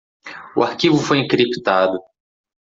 O 0.57 0.63
arquivo 0.63 0.97
foi 0.97 1.19
encriptado 1.19 1.99